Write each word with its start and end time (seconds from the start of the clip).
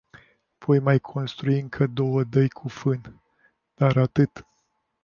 Voi 0.61 0.79
mai 0.79 0.99
construi 0.99 1.59
încă 1.59 1.87
două 1.87 2.19
odăi 2.19 2.49
cu 2.49 2.67
fân, 2.67 3.21
dar 3.75 3.97
atât. 3.97 4.47